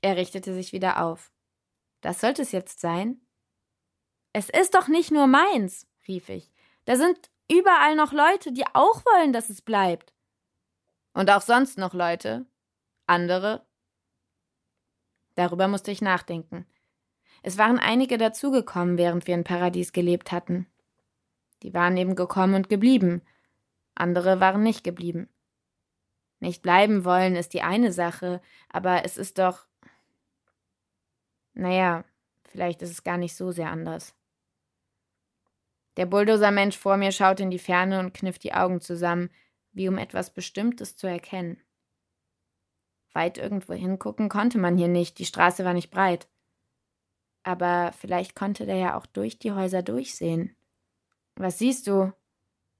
Er 0.00 0.16
richtete 0.16 0.54
sich 0.54 0.72
wieder 0.72 1.02
auf. 1.04 1.32
Das 2.00 2.20
sollte 2.20 2.42
es 2.42 2.52
jetzt 2.52 2.80
sein? 2.80 3.20
Es 4.32 4.48
ist 4.50 4.74
doch 4.74 4.88
nicht 4.88 5.10
nur 5.10 5.26
meins, 5.26 5.88
rief 6.06 6.28
ich. 6.28 6.52
Da 6.84 6.96
sind 6.96 7.30
überall 7.50 7.96
noch 7.96 8.12
Leute, 8.12 8.52
die 8.52 8.66
auch 8.74 9.04
wollen, 9.06 9.32
dass 9.32 9.50
es 9.50 9.62
bleibt. 9.62 10.12
Und 11.14 11.30
auch 11.30 11.42
sonst 11.42 11.78
noch 11.78 11.94
Leute? 11.94 12.46
Andere? 13.06 13.66
Darüber 15.36 15.68
musste 15.68 15.90
ich 15.90 16.02
nachdenken. 16.02 16.66
Es 17.46 17.58
waren 17.58 17.78
einige 17.78 18.16
dazugekommen, 18.16 18.96
während 18.96 19.26
wir 19.26 19.34
in 19.34 19.44
Paradies 19.44 19.92
gelebt 19.92 20.32
hatten. 20.32 20.66
Die 21.62 21.74
waren 21.74 21.94
eben 21.98 22.16
gekommen 22.16 22.54
und 22.54 22.70
geblieben. 22.70 23.20
Andere 23.94 24.40
waren 24.40 24.62
nicht 24.62 24.82
geblieben. 24.82 25.28
Nicht 26.40 26.62
bleiben 26.62 27.04
wollen 27.04 27.36
ist 27.36 27.52
die 27.52 27.60
eine 27.60 27.92
Sache, 27.92 28.40
aber 28.70 29.04
es 29.04 29.18
ist 29.18 29.38
doch. 29.38 29.66
Naja, 31.52 32.06
vielleicht 32.48 32.80
ist 32.80 32.90
es 32.90 33.04
gar 33.04 33.18
nicht 33.18 33.36
so 33.36 33.50
sehr 33.50 33.68
anders. 33.68 34.14
Der 35.98 36.06
Bulldozer-Mensch 36.06 36.78
vor 36.78 36.96
mir 36.96 37.12
schaute 37.12 37.42
in 37.42 37.50
die 37.50 37.58
Ferne 37.58 38.00
und 38.00 38.14
kniff 38.14 38.38
die 38.38 38.54
Augen 38.54 38.80
zusammen, 38.80 39.28
wie 39.72 39.86
um 39.86 39.98
etwas 39.98 40.32
Bestimmtes 40.32 40.96
zu 40.96 41.06
erkennen. 41.08 41.60
Weit 43.12 43.36
irgendwo 43.36 43.74
hingucken 43.74 44.30
konnte 44.30 44.56
man 44.56 44.78
hier 44.78 44.88
nicht, 44.88 45.18
die 45.18 45.26
Straße 45.26 45.62
war 45.66 45.74
nicht 45.74 45.90
breit. 45.90 46.26
Aber 47.44 47.92
vielleicht 47.92 48.34
konnte 48.34 48.66
der 48.66 48.76
ja 48.76 48.98
auch 48.98 49.06
durch 49.06 49.38
die 49.38 49.52
Häuser 49.52 49.82
durchsehen. 49.82 50.56
Was 51.36 51.58
siehst 51.58 51.86
du? 51.86 52.12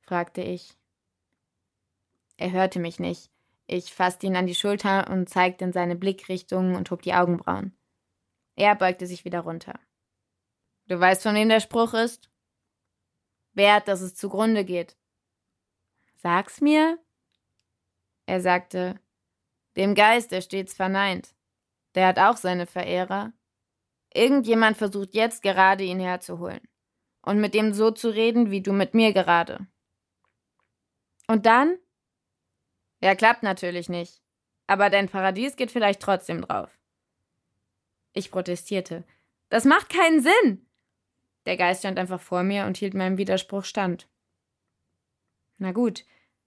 fragte 0.01 0.43
ich. 0.43 0.77
Er 2.37 2.51
hörte 2.51 2.81
mich 2.81 2.99
nicht. 2.99 3.31
Ich 3.67 3.95
fasste 3.95 4.27
ihn 4.27 4.37
an 4.37 4.47
die 4.47 4.55
Schulter 4.55 5.09
und 5.11 5.29
zeigte 5.29 5.65
in 5.65 5.73
seine 5.73 5.97
Blickrichtung 5.97 6.75
und 6.75 6.91
hob 6.91 7.03
die 7.03 7.15
Augenbrauen. 7.15 7.77
Er 8.57 8.75
beugte 8.75 9.07
sich 9.07 9.25
wieder 9.25 9.41
runter. 9.41 9.79
Du 10.87 10.99
weißt, 10.99 11.23
von 11.23 11.35
wem 11.35 11.49
der 11.49 11.61
Spruch 11.61 11.95
ist? 11.95 12.31
Wert, 13.53 13.89
dass 13.89 14.01
es 14.01 14.15
zugrunde 14.15 14.65
geht. 14.65 14.97
Sag's 16.17 16.61
mir. 16.61 16.99
Er 18.27 18.41
sagte, 18.41 19.01
dem 19.77 19.95
Geist, 19.95 20.31
der 20.31 20.41
stets 20.41 20.75
verneint. 20.75 21.35
Der 21.95 22.07
hat 22.09 22.19
auch 22.19 22.37
seine 22.37 22.67
Verehrer, 22.67 23.33
Irgendjemand 24.15 24.77
versucht 24.77 25.15
jetzt 25.15 25.43
gerade, 25.43 25.85
ihn 25.85 26.01
herzuholen. 26.01 26.61
Und 27.23 27.41
mit 27.41 27.53
dem 27.53 27.75
so 27.75 27.91
zu 27.91 28.09
reden, 28.09 28.51
wie 28.51 28.63
du 28.63 28.73
mit 28.73 28.95
mir 28.95 29.13
gerade. 29.13 29.67
Und 31.27 31.47
dann? 31.47 31.79
Ja, 33.03 33.15
klappt 33.15 33.43
natürlich 33.43 33.89
nicht. 33.89 34.23
Aber 34.67 34.89
dein 34.89 35.09
Paradies 35.09 35.57
geht 35.57 35.71
vielleicht 35.71 36.01
trotzdem 36.01 36.43
drauf. 36.43 36.79
Ich 38.13 38.31
protestierte. 38.31 39.05
Das 39.49 39.65
macht 39.65 39.91
keinen 39.91 40.23
Sinn. 40.23 40.67
Der 41.47 41.57
Geist 41.57 41.81
stand 41.81 41.99
einfach 41.99 42.21
vor 42.21 42.43
mir 42.43 42.65
und 42.67 42.77
hielt 42.77 42.95
meinem 42.95 43.19
Widerspruch 43.19 43.65
stand. 43.65 44.09
Na 45.59 45.73
gut, 45.73 46.05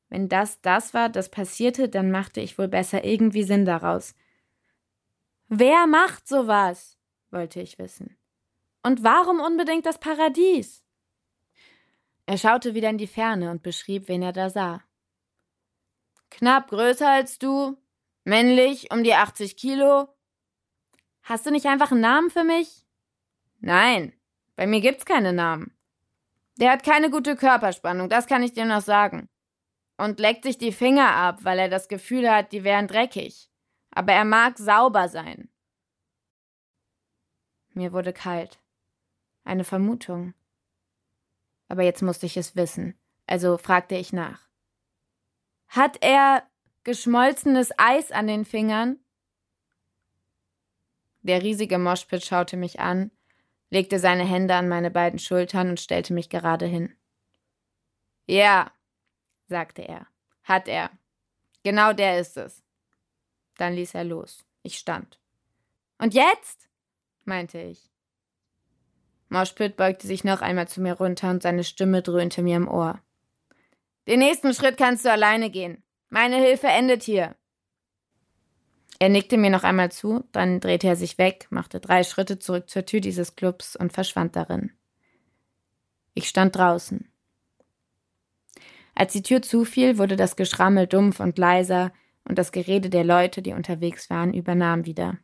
wenn 0.10 0.30
das 0.30 0.62
das 0.62 0.94
war, 0.94 1.10
das 1.10 1.30
passierte, 1.30 1.90
dann 1.90 2.12
machte 2.12 2.40
ich 2.40 2.58
wohl 2.58 2.68
besser 2.68 3.04
irgendwie 3.04 3.44
Sinn 3.44 3.66
daraus. 3.66 4.16
Wer 5.50 5.86
macht 5.88 6.28
sowas? 6.28 6.97
Wollte 7.32 7.62
ich 7.62 7.78
wissen. 7.80 8.18
Und 8.84 9.04
warum 9.04 9.40
unbedingt 9.40 9.86
das 9.86 10.00
Paradies? 10.00 10.84
Er 12.26 12.38
schaute 12.38 12.74
wieder 12.74 12.90
in 12.90 12.98
die 12.98 13.08
Ferne 13.08 13.52
und 13.52 13.64
beschrieb, 13.64 14.08
wen 14.08 14.22
er 14.22 14.34
da 14.34 14.50
sah. 14.50 14.84
Knapp 16.30 16.70
größer 16.70 17.10
als 17.10 17.40
du, 17.40 17.78
männlich, 18.26 18.92
um 18.92 19.04
die 19.04 19.14
80 19.14 19.56
Kilo. 19.56 20.10
Hast 21.24 21.46
du 21.46 21.52
nicht 21.52 21.66
einfach 21.66 21.92
einen 21.92 22.02
Namen 22.02 22.30
für 22.30 22.44
mich? 22.44 22.86
Nein, 23.60 24.14
bei 24.56 24.68
mir 24.68 24.82
gibt's 24.82 25.06
keine 25.06 25.34
Namen. 25.34 25.78
Der 26.58 26.72
hat 26.72 26.84
keine 26.84 27.10
gute 27.10 27.36
Körperspannung, 27.36 28.10
das 28.10 28.28
kann 28.28 28.44
ich 28.44 28.54
dir 28.54 28.66
noch 28.66 28.82
sagen. 28.82 29.30
Und 29.98 30.20
leckt 30.20 30.44
sich 30.44 30.58
die 30.58 30.72
Finger 30.72 31.16
ab, 31.16 31.40
weil 31.44 31.60
er 31.60 31.70
das 31.70 31.88
Gefühl 31.88 32.30
hat, 32.30 32.52
die 32.52 32.64
wären 32.64 32.88
dreckig. 32.88 33.50
Aber 33.92 34.14
er 34.14 34.26
mag 34.26 34.58
sauber 34.58 35.08
sein. 35.08 35.50
Mir 37.78 37.94
wurde 37.94 38.12
kalt. 38.12 38.60
Eine 39.44 39.64
Vermutung. 39.64 40.34
Aber 41.68 41.84
jetzt 41.84 42.02
musste 42.02 42.26
ich 42.26 42.36
es 42.36 42.56
wissen, 42.56 42.98
also 43.28 43.60
fragte 43.60 43.94
ich 43.94 44.12
nach. 44.12 44.50
Hat 45.68 45.98
er 46.02 46.42
geschmolzenes 46.84 47.70
Eis 47.78 48.12
an 48.12 48.26
den 48.26 48.46
Fingern? 48.46 48.98
Der 51.22 51.44
riesige 51.44 51.78
Moschpit 51.78 52.26
schaute 52.26 52.58
mich 52.58 52.80
an, 52.80 53.12
legte 53.70 54.00
seine 54.00 54.26
Hände 54.26 54.56
an 54.56 54.68
meine 54.68 54.90
beiden 54.90 55.20
Schultern 55.20 55.70
und 55.70 55.80
stellte 55.80 56.14
mich 56.14 56.30
gerade 56.30 56.66
hin. 56.66 56.98
Ja, 58.26 58.72
sagte 59.46 59.84
er, 59.84 60.08
hat 60.42 60.68
er. 60.68 60.90
Genau 61.62 61.94
der 61.94 62.20
ist 62.20 62.38
es. 62.38 62.64
Dann 63.58 63.74
ließ 63.76 63.94
er 63.94 64.04
los. 64.04 64.44
Ich 64.64 64.80
stand. 64.80 65.20
Und 66.00 66.16
jetzt? 66.16 66.67
Meinte 67.28 67.60
ich. 67.60 67.92
Moschpit 69.30 69.76
beugte 69.76 70.08
sich 70.08 70.24
noch 70.24 70.42
einmal 70.42 70.68
zu 70.68 70.82
mir 70.82 70.94
runter 70.94 71.30
und 71.30 71.44
seine 71.44 71.64
Stimme 71.64 72.02
dröhnte 72.02 72.42
mir 72.42 72.56
im 72.56 72.68
Ohr. 72.68 73.02
Den 74.08 74.20
nächsten 74.20 74.54
Schritt 74.54 74.78
kannst 74.78 75.04
du 75.04 75.12
alleine 75.12 75.50
gehen. 75.50 75.84
Meine 76.10 76.38
Hilfe 76.38 76.68
endet 76.68 77.04
hier. 77.04 77.36
Er 79.00 79.10
nickte 79.10 79.38
mir 79.38 79.50
noch 79.50 79.64
einmal 79.64 79.92
zu, 79.92 80.24
dann 80.32 80.60
drehte 80.60 80.88
er 80.88 80.96
sich 80.96 81.18
weg, 81.18 81.48
machte 81.50 81.80
drei 81.80 82.04
Schritte 82.04 82.40
zurück 82.40 82.70
zur 82.70 82.86
Tür 82.86 83.02
dieses 83.02 83.36
Clubs 83.36 83.76
und 83.76 83.94
verschwand 83.94 84.36
darin. 84.36 84.72
Ich 86.14 86.30
stand 86.30 86.56
draußen. 86.56 87.12
Als 88.96 89.14
die 89.14 89.22
Tür 89.22 89.44
zufiel, 89.44 90.00
wurde 90.00 90.16
das 90.16 90.36
Geschrammel 90.36 90.88
dumpf 90.88 91.20
und 91.20 91.38
leiser, 91.38 91.92
und 92.24 92.38
das 92.38 92.52
Gerede 92.52 92.90
der 92.90 93.04
Leute, 93.04 93.42
die 93.42 93.54
unterwegs 93.54 94.10
waren, 94.10 94.34
übernahm 94.34 94.86
wieder. 94.86 95.18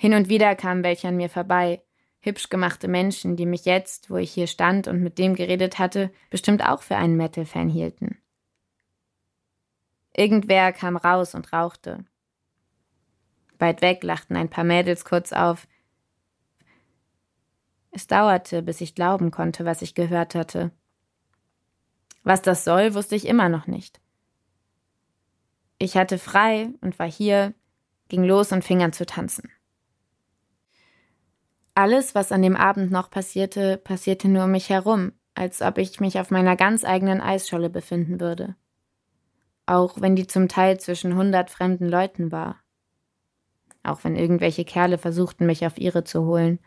Hin 0.00 0.14
und 0.14 0.28
wieder 0.28 0.54
kamen 0.54 0.84
welche 0.84 1.08
an 1.08 1.16
mir 1.16 1.28
vorbei, 1.28 1.82
hübsch 2.20 2.50
gemachte 2.50 2.86
Menschen, 2.86 3.34
die 3.34 3.46
mich 3.46 3.64
jetzt, 3.64 4.10
wo 4.10 4.16
ich 4.16 4.30
hier 4.30 4.46
stand 4.46 4.86
und 4.86 5.02
mit 5.02 5.18
dem 5.18 5.34
geredet 5.34 5.80
hatte, 5.80 6.12
bestimmt 6.30 6.64
auch 6.64 6.82
für 6.82 6.96
einen 6.96 7.16
Metal-Fan 7.16 7.68
hielten. 7.68 8.16
Irgendwer 10.16 10.72
kam 10.72 10.96
raus 10.96 11.34
und 11.34 11.52
rauchte. 11.52 12.04
Weit 13.58 13.82
weg 13.82 14.04
lachten 14.04 14.36
ein 14.36 14.48
paar 14.48 14.62
Mädels 14.62 15.04
kurz 15.04 15.32
auf. 15.32 15.66
Es 17.90 18.06
dauerte, 18.06 18.62
bis 18.62 18.80
ich 18.80 18.94
glauben 18.94 19.32
konnte, 19.32 19.64
was 19.64 19.82
ich 19.82 19.96
gehört 19.96 20.36
hatte. 20.36 20.70
Was 22.22 22.40
das 22.40 22.62
soll, 22.62 22.94
wusste 22.94 23.16
ich 23.16 23.26
immer 23.26 23.48
noch 23.48 23.66
nicht. 23.66 24.00
Ich 25.80 25.96
hatte 25.96 26.18
frei 26.18 26.70
und 26.82 27.00
war 27.00 27.10
hier, 27.10 27.52
ging 28.08 28.22
los 28.22 28.52
und 28.52 28.62
fing 28.62 28.80
an 28.84 28.92
zu 28.92 29.04
tanzen. 29.04 29.50
Alles, 31.78 32.16
was 32.16 32.32
an 32.32 32.42
dem 32.42 32.56
Abend 32.56 32.90
noch 32.90 33.08
passierte, 33.08 33.76
passierte 33.76 34.26
nur 34.26 34.46
um 34.46 34.50
mich 34.50 34.68
herum, 34.68 35.12
als 35.36 35.62
ob 35.62 35.78
ich 35.78 36.00
mich 36.00 36.18
auf 36.18 36.32
meiner 36.32 36.56
ganz 36.56 36.84
eigenen 36.84 37.20
Eisscholle 37.20 37.70
befinden 37.70 38.18
würde. 38.18 38.56
Auch 39.64 40.00
wenn 40.00 40.16
die 40.16 40.26
zum 40.26 40.48
Teil 40.48 40.80
zwischen 40.80 41.14
hundert 41.14 41.50
fremden 41.50 41.88
Leuten 41.88 42.32
war. 42.32 42.56
Auch 43.84 44.02
wenn 44.02 44.16
irgendwelche 44.16 44.64
Kerle 44.64 44.98
versuchten, 44.98 45.46
mich 45.46 45.64
auf 45.66 45.78
ihre 45.78 46.02
zu 46.02 46.26
holen. 46.26 46.58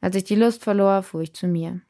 Als 0.00 0.14
ich 0.14 0.22
die 0.22 0.36
Lust 0.36 0.62
verlor, 0.62 1.02
fuhr 1.02 1.22
ich 1.22 1.34
zu 1.34 1.48
mir. 1.48 1.80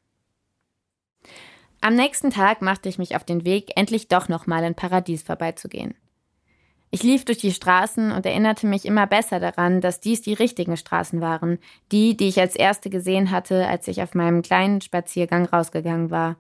Am 1.83 1.97
nächsten 1.97 2.31
Tag 2.31 2.63
machte 2.63 2.89
ich 2.89 2.97
mich 2.97 3.15
auf 3.15 3.25
den 3.25 3.45
Weg, 3.45 3.73
endlich 3.77 4.09
doch 4.09 4.31
nochmal 4.31 4.65
in 4.65 4.75
Paradies 4.75 5.23
vorbeizugehen. 5.23 5.97
Ich 6.97 7.03
lief 7.03 7.27
durch 7.27 7.37
die 7.37 7.53
Straßen 7.53 8.11
und 8.11 8.25
erinnerte 8.25 8.67
mich 8.67 8.87
immer 8.87 9.07
besser 9.07 9.39
daran, 9.39 9.83
dass 9.83 10.01
dies 10.01 10.23
die 10.23 10.33
richtigen 10.33 10.79
Straßen 10.79 11.21
waren, 11.21 11.59
die, 11.93 12.17
die 12.17 12.27
ich 12.27 12.41
als 12.41 12.57
erste 12.57 12.89
gesehen 12.89 13.31
hatte, 13.31 13.69
als 13.69 13.87
ich 13.87 14.01
auf 14.01 14.15
meinem 14.15 14.41
kleinen 14.41 14.81
Spaziergang 14.81 15.45
rausgegangen 15.45 16.11
war. 16.11 16.37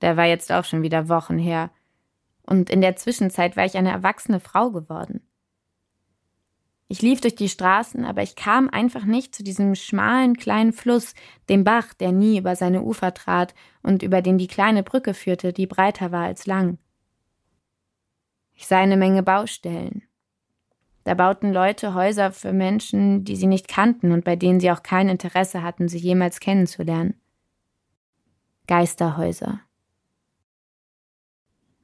Der 0.00 0.16
war 0.16 0.24
jetzt 0.24 0.50
auch 0.50 0.64
schon 0.64 0.80
wieder 0.80 1.10
Wochen 1.10 1.36
her. 1.36 1.68
Und 2.46 2.70
in 2.70 2.80
der 2.80 2.96
Zwischenzeit 2.96 3.54
war 3.58 3.66
ich 3.66 3.76
eine 3.76 3.90
erwachsene 3.90 4.40
Frau 4.40 4.70
geworden. 4.70 5.20
Ich 6.88 7.02
lief 7.02 7.20
durch 7.20 7.34
die 7.34 7.50
Straßen, 7.50 8.06
aber 8.06 8.22
ich 8.22 8.34
kam 8.34 8.70
einfach 8.70 9.04
nicht 9.04 9.34
zu 9.34 9.44
diesem 9.44 9.74
schmalen 9.74 10.38
kleinen 10.38 10.72
Fluss, 10.72 11.12
dem 11.50 11.64
Bach, 11.64 11.92
der 11.92 12.12
nie 12.12 12.38
über 12.38 12.56
seine 12.56 12.80
Ufer 12.80 13.12
trat 13.12 13.54
und 13.82 14.02
über 14.02 14.22
den 14.22 14.38
die 14.38 14.48
kleine 14.48 14.82
Brücke 14.82 15.12
führte, 15.12 15.52
die 15.52 15.66
breiter 15.66 16.12
war 16.12 16.24
als 16.24 16.46
lang. 16.46 16.78
Ich 18.56 18.66
sah 18.66 18.78
eine 18.78 18.96
Menge 18.96 19.22
Baustellen. 19.22 20.02
Da 21.04 21.14
bauten 21.14 21.52
Leute 21.52 21.94
Häuser 21.94 22.32
für 22.32 22.52
Menschen, 22.52 23.22
die 23.22 23.36
sie 23.36 23.46
nicht 23.46 23.68
kannten 23.68 24.10
und 24.10 24.24
bei 24.24 24.34
denen 24.34 24.58
sie 24.58 24.72
auch 24.72 24.82
kein 24.82 25.08
Interesse 25.08 25.62
hatten, 25.62 25.86
sie 25.86 25.98
jemals 25.98 26.40
kennenzulernen. 26.40 27.14
Geisterhäuser. 28.66 29.60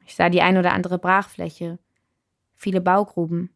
Ich 0.05 0.17
sah 0.17 0.29
die 0.29 0.43
ein 0.43 0.59
oder 0.59 0.73
andere 0.73 0.99
Brachfläche, 0.99 1.79
viele 2.57 2.81
Baugruben, 2.81 3.51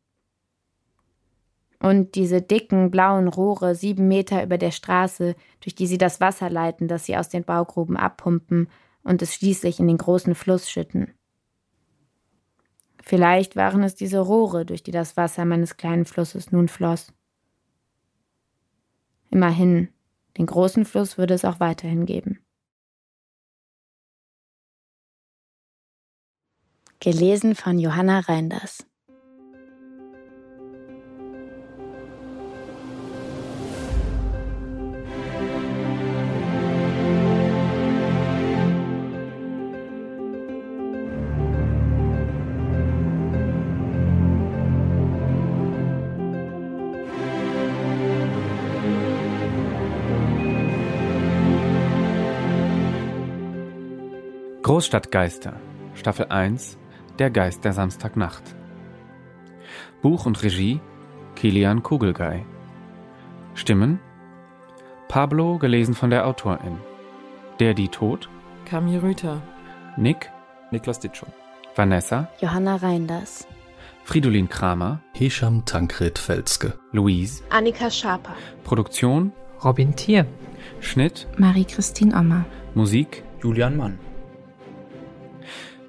und 1.78 2.14
diese 2.14 2.40
dicken 2.40 2.90
blauen 2.90 3.28
Rohre 3.28 3.74
sieben 3.74 4.08
Meter 4.08 4.42
über 4.42 4.58
der 4.58 4.70
Straße, 4.70 5.34
durch 5.60 5.74
die 5.74 5.86
sie 5.86 5.98
das 5.98 6.20
Wasser 6.20 6.48
leiten, 6.48 6.88
das 6.88 7.04
sie 7.04 7.16
aus 7.16 7.28
den 7.28 7.44
Baugruben 7.44 7.96
abpumpen 7.96 8.68
und 9.02 9.22
es 9.22 9.34
schließlich 9.34 9.78
in 9.78 9.86
den 9.86 9.98
großen 9.98 10.34
Fluss 10.34 10.70
schütten. 10.70 11.15
Vielleicht 13.08 13.54
waren 13.54 13.84
es 13.84 13.94
diese 13.94 14.18
Rohre, 14.18 14.66
durch 14.66 14.82
die 14.82 14.90
das 14.90 15.16
Wasser 15.16 15.44
meines 15.44 15.76
kleinen 15.76 16.06
Flusses 16.06 16.50
nun 16.50 16.66
floss. 16.66 17.12
Immerhin, 19.30 19.90
den 20.36 20.46
großen 20.46 20.84
Fluss 20.84 21.16
würde 21.16 21.34
es 21.34 21.44
auch 21.44 21.60
weiterhin 21.60 22.04
geben. 22.04 22.44
Gelesen 26.98 27.54
von 27.54 27.78
Johanna 27.78 28.20
Reinders 28.20 28.84
Großstadtgeister, 54.76 55.54
Staffel 55.94 56.26
1, 56.26 56.76
Der 57.18 57.30
Geist 57.30 57.64
der 57.64 57.72
Samstagnacht. 57.72 58.42
Buch 60.02 60.26
und 60.26 60.42
Regie 60.42 60.80
Kilian 61.34 61.82
Kugelgei. 61.82 62.44
Stimmen 63.54 64.00
Pablo, 65.08 65.56
gelesen 65.56 65.94
von 65.94 66.10
der 66.10 66.26
Autorin. 66.26 66.76
Der, 67.58 67.72
die 67.72 67.88
tot? 67.88 68.28
Kami 68.66 68.98
Rüther. 68.98 69.40
Nick? 69.96 70.30
Niklas 70.70 71.00
Ditschow. 71.00 71.30
Vanessa? 71.74 72.28
Johanna 72.42 72.76
Reinders. 72.76 73.48
Fridolin 74.04 74.50
Kramer? 74.50 75.00
Hesham 75.14 75.64
Tankred 75.64 76.18
Felske. 76.18 76.74
Louise? 76.92 77.42
Annika 77.48 77.90
Schaper. 77.90 78.36
Produktion? 78.62 79.32
Robin 79.64 79.96
Thier. 79.96 80.26
Schnitt? 80.80 81.26
Marie-Christine 81.38 82.14
Ommer. 82.14 82.44
Musik? 82.74 83.24
Julian 83.42 83.78
Mann. 83.78 83.98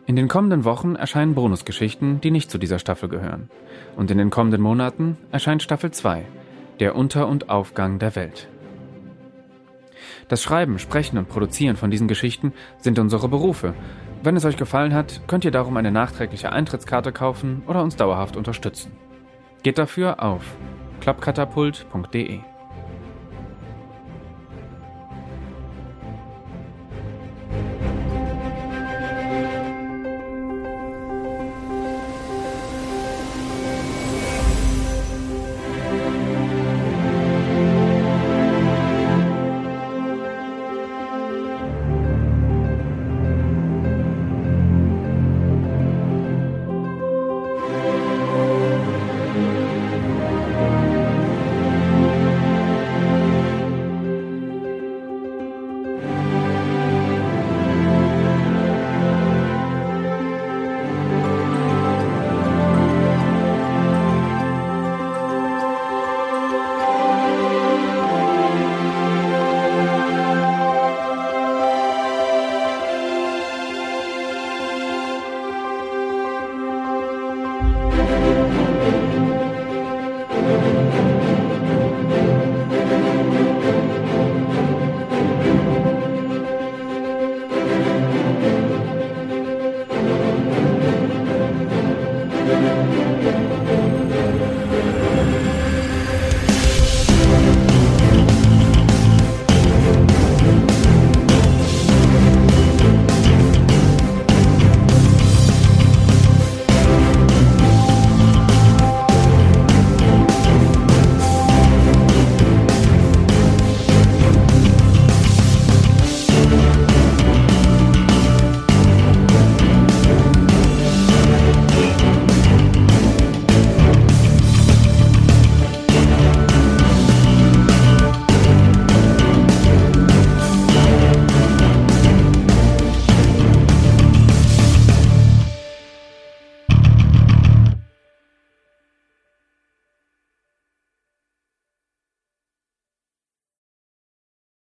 In 0.06 0.16
den 0.16 0.28
kommenden 0.28 0.64
Wochen 0.64 0.96
erscheinen 0.96 1.36
Bonusgeschichten, 1.36 2.22
die 2.22 2.32
nicht 2.32 2.50
zu 2.50 2.58
dieser 2.58 2.80
Staffel 2.80 3.10
gehören. 3.10 3.50
Und 3.96 4.10
in 4.10 4.18
den 4.18 4.30
kommenden 4.30 4.62
Monaten 4.62 5.18
erscheint 5.32 5.62
Staffel 5.62 5.92
2, 5.92 6.24
der 6.80 6.96
Unter- 6.96 7.28
und 7.28 7.50
Aufgang 7.50 8.00
der 8.00 8.16
Welt. 8.16 8.48
Das 10.30 10.42
Schreiben, 10.42 10.80
Sprechen 10.80 11.18
und 11.18 11.30
Produzieren 11.30 11.76
von 11.76 11.92
diesen 11.92 12.08
Geschichten 12.08 12.54
sind 12.80 13.00
unsere 13.00 13.28
Berufe. 13.30 13.74
Wenn 14.24 14.36
es 14.36 14.46
euch 14.46 14.58
gefallen 14.58 14.94
hat, 14.94 15.22
könnt 15.28 15.46
ihr 15.46 15.52
darum 15.52 15.78
eine 15.78 15.92
nachträgliche 15.92 16.52
Eintrittskarte 16.52 17.12
kaufen 17.12 17.64
oder 17.68 17.84
uns 17.84 17.96
dauerhaft 17.96 18.36
unterstützen. 18.36 18.92
Geht 19.64 19.78
dafür 19.78 20.24
auf 20.24 20.44
klappkatapult.de. 21.02 22.40